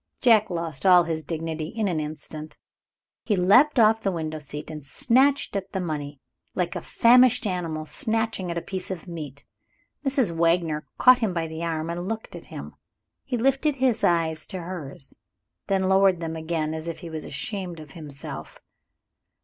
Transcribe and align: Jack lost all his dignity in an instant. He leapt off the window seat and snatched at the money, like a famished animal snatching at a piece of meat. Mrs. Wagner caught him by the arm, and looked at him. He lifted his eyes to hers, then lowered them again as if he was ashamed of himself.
Jack 0.19 0.49
lost 0.49 0.83
all 0.83 1.03
his 1.03 1.23
dignity 1.23 1.67
in 1.67 1.87
an 1.87 1.99
instant. 1.99 2.57
He 3.23 3.35
leapt 3.35 3.77
off 3.77 4.01
the 4.01 4.11
window 4.11 4.39
seat 4.39 4.71
and 4.71 4.83
snatched 4.83 5.55
at 5.55 5.73
the 5.73 5.79
money, 5.79 6.19
like 6.55 6.75
a 6.75 6.81
famished 6.81 7.45
animal 7.45 7.85
snatching 7.85 8.49
at 8.49 8.57
a 8.57 8.63
piece 8.63 8.89
of 8.89 9.07
meat. 9.07 9.45
Mrs. 10.03 10.31
Wagner 10.31 10.87
caught 10.97 11.19
him 11.19 11.35
by 11.35 11.45
the 11.45 11.63
arm, 11.63 11.91
and 11.91 12.07
looked 12.09 12.35
at 12.35 12.45
him. 12.45 12.73
He 13.23 13.37
lifted 13.37 13.75
his 13.75 14.03
eyes 14.03 14.47
to 14.47 14.61
hers, 14.61 15.13
then 15.67 15.83
lowered 15.83 16.19
them 16.19 16.35
again 16.35 16.73
as 16.73 16.87
if 16.87 17.01
he 17.01 17.11
was 17.11 17.23
ashamed 17.23 17.79
of 17.79 17.91
himself. 17.91 18.59